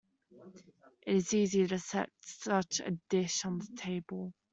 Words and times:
It 1.05 1.13
is 1.15 1.31
easy 1.35 1.67
to 1.67 1.77
set 1.77 2.09
such 2.21 2.79
a 2.79 2.89
dish 3.11 3.45
on 3.45 3.59
the 3.59 3.67
table. 3.77 4.33